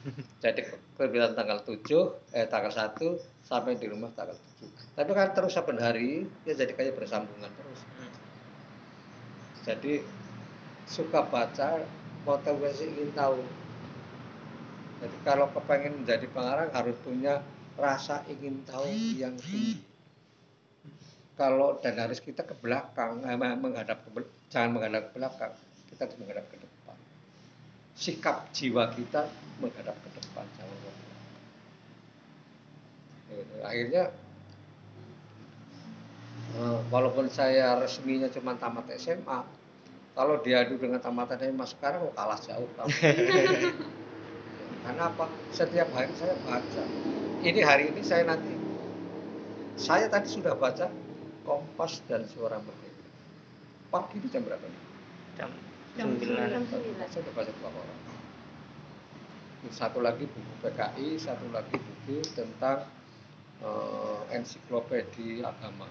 [0.44, 0.64] Jadi
[0.96, 1.85] terbitan tanggal 7
[2.33, 2.96] eh tanggal 1
[3.44, 7.81] sampai di rumah tanggal 7 tapi kan terus saben hari ya jadi kayak bersambungan terus.
[9.68, 10.00] Jadi
[10.88, 11.85] suka baca
[12.24, 13.37] motivasi ingin tahu
[14.96, 17.44] jadi kalau kepengen menjadi pengarang harus punya
[17.76, 18.88] rasa ingin tahu
[19.20, 19.85] yang tinggi
[21.37, 25.52] kalau dan harus kita ke belakang eh, menghadap ke bel- jangan menghadap ke belakang
[25.92, 26.96] kita harus menghadap ke depan
[27.92, 29.28] sikap jiwa kita
[29.61, 31.04] menghadap ke depan belakang
[33.26, 33.54] Gitu.
[33.61, 34.04] akhirnya
[36.56, 39.44] eh, walaupun saya resminya cuma tamat SMA
[40.16, 42.64] kalau diadu dengan tamatan SMA sekarang kalah jauh.
[44.87, 45.27] karena apa?
[45.51, 46.85] Setiap hari saya baca.
[47.42, 48.55] Ini hari ini saya nanti
[49.75, 50.87] saya tadi sudah baca
[51.42, 53.07] Kompas dan Suara Merdeka.
[53.90, 54.83] Pagi itu jam berapa nih?
[55.35, 55.51] Jam
[55.99, 56.70] Jam sembilan.
[56.70, 58.01] saya sudah baca dua orang.
[59.75, 62.87] Satu lagi buku PKI satu lagi buku tentang
[63.59, 65.90] eh, ensiklopedia agama.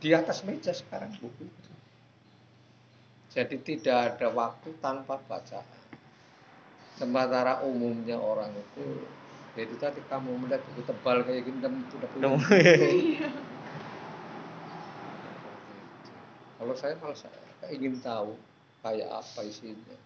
[0.00, 1.68] Di atas meja sekarang buku itu.
[3.30, 5.79] jadi tidak ada waktu tanpa bacaan
[7.00, 8.84] sementara umumnya orang itu
[9.56, 12.36] ya itu tadi kamu melihat buku tebal kayak gini dan punya Nemu.
[16.60, 18.36] kalau saya malah saya ingin tahu
[18.84, 19.96] kayak apa isinya.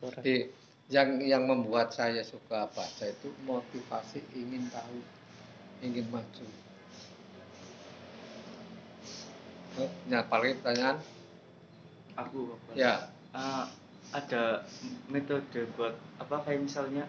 [0.00, 0.48] Jadi
[0.86, 5.02] yang yang membuat saya suka baca itu motivasi ingin tahu,
[5.82, 6.46] ingin maju.
[9.76, 10.96] Oh, ya, paling pertanyaan?
[12.16, 12.94] aku apa Ya,
[13.36, 13.68] Ah,
[14.16, 14.64] ada
[15.12, 17.04] metode buat apa kayak misalnya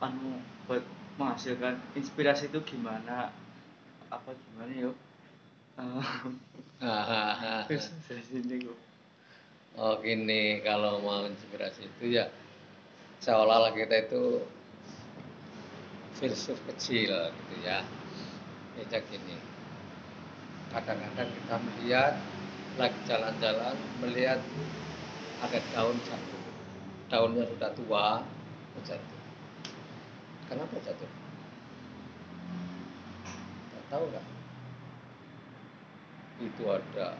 [0.00, 0.80] anu buat
[1.20, 3.28] menghasilkan inspirasi itu gimana
[4.08, 4.96] apa gimana yuk
[8.64, 8.80] kok
[9.76, 12.32] oh gini kalau mau inspirasi itu ya
[13.20, 14.40] seolah-olah kita itu
[16.16, 17.84] filsuf kecil gitu ya.
[18.76, 19.36] Ya gini,
[20.68, 22.14] kadang-kadang kita melihat
[22.76, 24.40] lagi jalan-jalan melihat
[25.44, 26.42] ada daun jatuh
[27.12, 28.06] daunnya sudah tua
[28.84, 29.20] jatuh
[30.48, 31.10] kenapa jatuh
[33.72, 34.26] Nggak tahu nggak
[36.36, 37.16] itu ada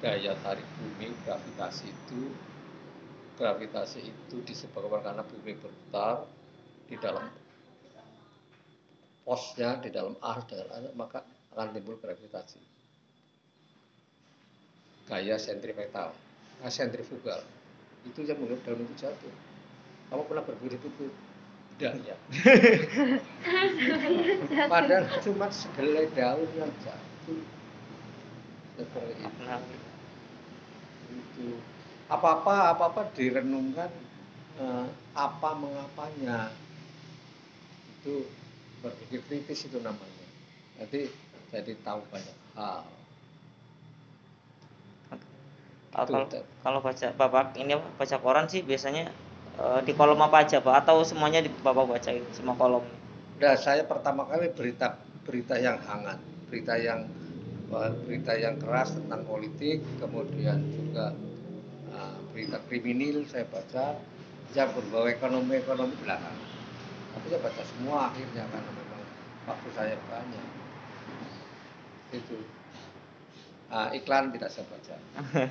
[0.00, 2.32] daya tarik bumi gravitasi itu.
[3.36, 6.24] Gravitasi itu disebabkan karena bumi berputar
[6.88, 7.24] di dalam
[9.22, 11.20] posnya di dalam arus dengan arus maka
[11.54, 12.60] akan timbul gravitasi.
[15.08, 16.12] Gaya sentripetal
[16.70, 17.42] sentrifugal
[18.02, 19.34] itu yang membuat daun itu jatuh.
[20.10, 20.88] Kamu pernah berpikir itu?
[21.78, 21.92] Tidak.
[22.04, 22.16] Ya
[24.72, 27.42] padahal cuma segelai daun yang jatuh.
[28.76, 29.40] Seperti itu.
[29.46, 29.60] Nah,
[31.10, 31.48] itu.
[32.12, 33.90] Apa-apa apa-apa direnungkan
[34.60, 34.86] eh,
[35.16, 36.52] apa mengapanya.
[37.98, 38.26] Itu
[38.82, 40.26] berpikir kritis itu namanya.
[40.82, 41.08] Jadi
[41.54, 42.84] jadi tahu banyak hal.
[45.92, 46.26] Ah, Itu, kalau,
[46.64, 49.04] kalau baca bapak ini baca koran sih biasanya
[49.62, 52.84] eh, di kolom apa aja pak atau semuanya di bapak baca gitu, semua kolom
[53.42, 54.88] Nah, saya pertama kali berita
[55.26, 56.18] berita yang hangat,
[56.48, 57.00] berita yang
[57.76, 61.06] eh, berita yang keras tentang politik, kemudian juga
[61.96, 63.86] eh, berita kriminal saya baca,
[64.56, 66.38] yang berbau ekonomi ekonomi belakang.
[67.12, 69.02] Tapi saya baca semua akhirnya karena memang
[69.48, 70.46] waktu saya banyak.
[72.12, 72.36] Itu
[73.72, 74.94] Ah, iklan tidak saya baca.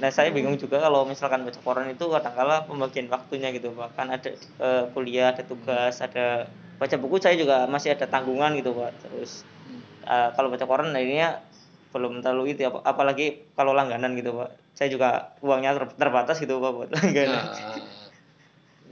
[0.00, 3.72] Nah saya bingung juga kalau misalkan baca koran itu kadang-kala pembagian waktunya gitu.
[3.72, 8.52] Pak kan ada eh, kuliah ada tugas ada baca buku saya juga masih ada tanggungan
[8.60, 8.92] gitu pak.
[9.04, 9.44] Terus
[10.04, 11.40] eh, kalau baca koran akhirnya
[11.90, 14.50] belum terlalu itu ap- apalagi kalau langganan gitu pak.
[14.76, 15.08] Saya juga
[15.40, 17.44] uangnya ter- terbatas gitu pak buat langganan.
[17.48, 17.72] Nah,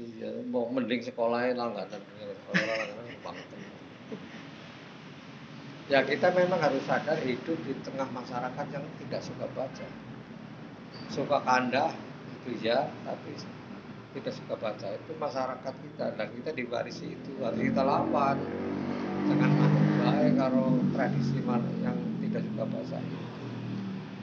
[0.01, 3.47] iya, mau mending sekolahnya langganan, sekolah langganan banget.
[5.89, 9.89] Ya kita memang harus sadar hidup di tengah masyarakat yang tidak suka baca,
[11.09, 11.97] suka kandah
[12.29, 13.33] itu ya, tapi
[14.13, 18.37] tidak suka baca itu masyarakat kita dan kita diwarisi itu harus kita lawan.
[19.33, 21.41] Manut baik kalau tradisi
[21.81, 22.99] yang tidak suka baca.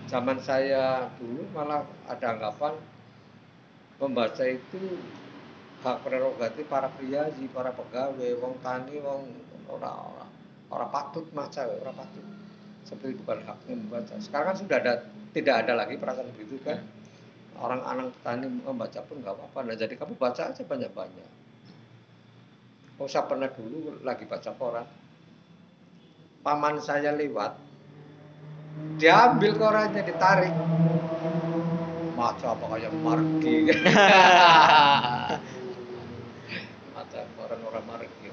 [0.05, 2.77] Zaman saya dulu malah ada anggapan
[3.97, 5.01] membaca itu
[5.81, 9.33] hak prerogatif para priayi, para pegawai, wong tani, wong
[9.65, 10.24] ora
[10.75, 12.25] ora ora patut maca, ora patut.
[12.83, 14.13] Seperti bukan haknya membaca.
[14.19, 14.93] Sekarang kan sudah ada
[15.31, 16.83] tidak ada lagi perasaan begitu kan.
[17.55, 19.59] Orang anak petani membaca pun nggak apa-apa.
[19.63, 21.29] Nah, jadi kamu baca aja banyak-banyak.
[22.99, 24.87] Oh, saya pernah dulu lagi baca koran.
[26.43, 27.57] Paman saya lewat,
[28.99, 30.53] diambil korannya ditarik
[32.15, 33.55] maca apa kayak margi
[36.95, 38.27] maca orang orang margi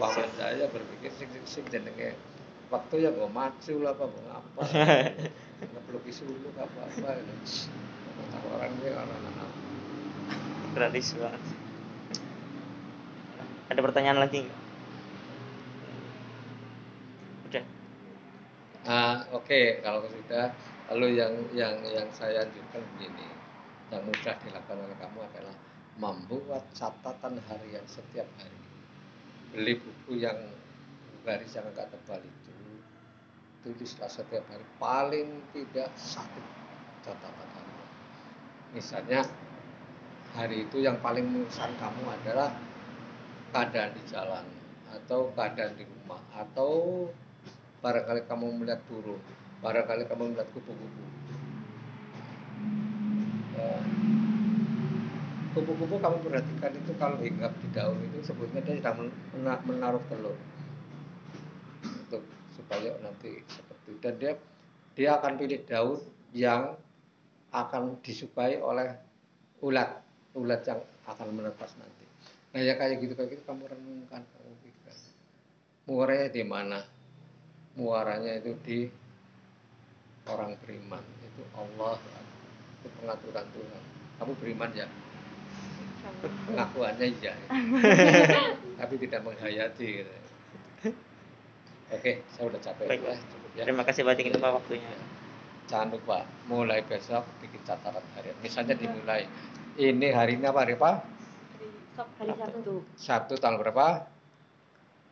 [0.00, 2.16] paman saya berpikir sing sing sing jenenge
[2.72, 4.62] waktu ya mau maju lah apa mau apa
[5.84, 9.50] perlu suluk apa apa maca orang ini orang anak
[10.72, 11.42] gratis banget
[13.70, 14.60] ada pertanyaan lagi nggak?
[17.46, 17.64] udah.
[18.82, 20.50] Ah, oke, kalau sudah,
[20.90, 23.30] lalu yang yang yang saya anjurkan begini,
[23.94, 25.54] yang mudah dilakukan oleh kamu adalah
[26.02, 28.59] membuat catatan harian setiap hari.
[29.50, 30.38] Beli buku yang
[31.26, 32.54] garis yang agak tebal itu,
[33.66, 36.42] tulislah setiap hari paling tidak satu
[37.02, 37.90] catatan harian.
[38.70, 39.20] Misalnya
[40.38, 42.54] hari itu yang paling mengesan kamu adalah
[43.50, 44.46] keadaan di jalan
[44.90, 47.06] atau keadaan di rumah atau
[47.82, 49.22] barangkali kamu melihat burung,
[49.66, 51.04] barangkali kamu melihat kupu-kupu.
[53.58, 53.74] Ya.
[55.50, 60.02] Kupu-kupu kamu perhatikan itu kalau hinggap di daun itu sebetulnya dia sedang men- mena- menaruh
[60.06, 60.38] telur.
[61.82, 62.22] Untuk
[62.54, 64.32] supaya nanti seperti dan dia
[64.94, 65.98] dia akan pilih daun
[66.30, 66.78] yang
[67.50, 68.94] akan disukai oleh
[69.58, 69.98] ulat
[70.38, 70.78] ulat yang
[71.10, 72.06] akan menetas nanti.
[72.54, 74.96] Nah ya kayak gitu kayak gitu kamu renungkan kamu pikirkan.
[75.90, 76.78] Muaranya di mana?
[77.74, 78.78] Muaranya itu di
[80.30, 81.98] orang beriman itu Allah
[82.78, 83.82] itu pengaturan Tuhan.
[84.22, 84.86] Kamu beriman ya
[86.48, 87.34] pengakuannya iya.
[88.80, 89.88] Tapi tidak menghayati.
[90.00, 90.14] Gitu.
[91.90, 93.10] oke saya udah capek Baik, ya.
[93.10, 93.16] Pak.
[93.28, 94.94] cukup ya terima kasih banyak itu pak waktunya.
[95.66, 98.34] Jangan lupa mulai besok bikin catatan harian.
[98.42, 99.26] Misalnya dimulai.
[99.78, 101.02] Ini hari ini apa hari apa?
[102.18, 102.74] Hari Sabtu.
[102.98, 103.34] Sabtu.
[103.38, 104.06] Tanggal berapa?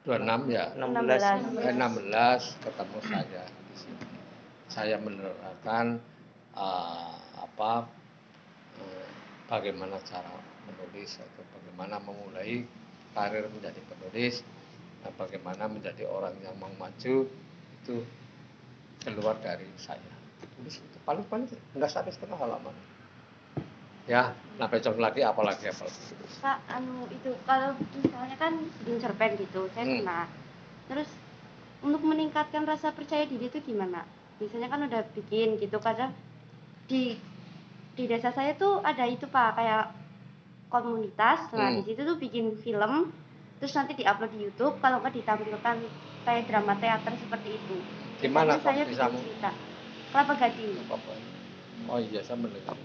[0.07, 0.73] 26 ya?
[0.75, 4.07] 16 Eh, 16 ketemu saya di sini.
[4.67, 6.01] Saya menerangkan
[6.57, 7.73] eh, apa
[8.83, 9.09] eh,
[9.47, 10.33] bagaimana cara
[10.69, 12.63] menulis atau bagaimana memulai
[13.17, 14.45] karir menjadi penulis,
[15.03, 17.27] nah, bagaimana menjadi orang yang mau maju
[17.83, 17.97] itu
[19.03, 20.13] keluar dari saya.
[20.59, 22.77] Tulis itu paling-paling enggak sampai setengah halaman.
[24.09, 26.17] Ya, nah besok lagi apalagi apalagi.
[26.41, 30.01] Pak anu itu kalau misalnya kan bikin cerpen gitu saya Hmm.
[30.01, 30.25] pernah
[30.89, 31.09] terus
[31.85, 34.09] untuk meningkatkan rasa percaya diri itu gimana
[34.41, 36.15] biasanya kan udah bikin gitu kadang
[36.89, 37.21] di
[37.99, 39.93] di desa saya tuh ada itu pak kayak
[40.69, 41.51] komunitas.
[41.57, 41.77] Nah Hmm.
[41.81, 43.11] di situ tuh bikin film
[43.59, 45.77] terus nanti diupload di YouTube kalau nggak ditampilkan
[46.23, 47.77] kayak drama teater seperti itu.
[48.23, 49.51] Di mana saya bikin cerita.
[50.13, 50.73] Kelapa gading.
[51.89, 52.77] Oh iya saya mendengar.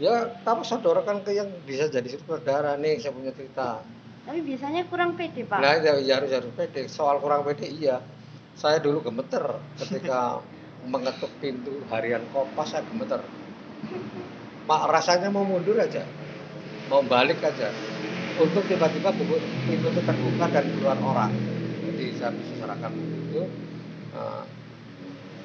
[0.00, 3.84] Ya kamu sodorkan ke yang bisa jadi sutradara nih saya punya cerita.
[4.24, 5.58] Tapi biasanya kurang pede pak.
[5.60, 6.88] Nah ya, ya harus harus pede.
[6.88, 8.00] Soal kurang pede iya.
[8.56, 9.42] Saya dulu gemeter
[9.76, 10.40] ketika
[10.92, 13.20] mengetuk pintu harian kompas saya gemeter.
[14.66, 16.06] Mak rasanya mau mundur aja
[16.92, 17.72] mau balik aja.
[18.36, 21.32] Untuk tiba-tiba buku pintu itu terbuka dan keluar orang.
[21.88, 23.48] Jadi saya bisa serahkan itu
[24.12, 24.44] eh,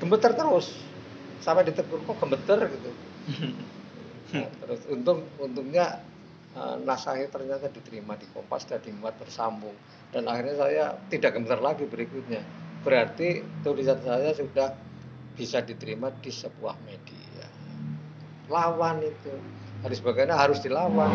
[0.04, 0.76] gemeter terus.
[1.40, 2.68] Sampai ditegur kok gemeter?
[2.68, 2.92] gitu.
[4.28, 6.04] Nah, terus untung untungnya
[6.52, 9.72] eh, naskahnya ternyata diterima di Kompas dan dimuat bersambung.
[10.12, 12.44] Dan akhirnya saya tidak gemeter lagi berikutnya.
[12.84, 14.76] Berarti tulisan saya sudah
[15.40, 17.48] bisa diterima di sebuah media.
[18.52, 19.32] Lawan itu
[19.88, 21.08] harus bagaimana harus dilawan.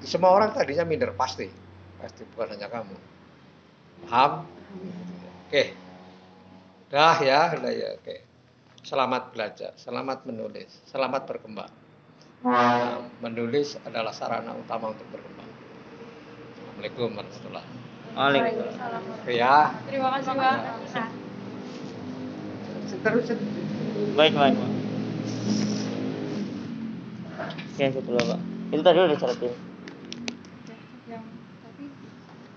[0.00, 1.44] Semua orang tadinya minder pasti.
[2.00, 2.96] Pasti bukan hanya kamu.
[4.08, 4.48] Paham?
[5.44, 5.76] Oke.
[6.88, 8.24] Dah ya udah ya oke.
[8.80, 11.68] Selamat belajar selamat menulis selamat berkembang.
[12.40, 15.52] Nah, menulis adalah sarana utama untuk berkembang.
[16.72, 18.16] Assalamualaikum warahmatullahi wabarakatuh.
[18.16, 19.02] Waalaikumsalam.
[19.20, 19.76] Oke ya.
[19.84, 20.56] Terima kasih Pak.
[23.04, 23.26] terus.
[24.16, 24.70] Baik, baik, Pak.
[27.78, 28.40] Ya, satu dulu, Pak.
[28.74, 29.67] Itu tadi udah diseratin.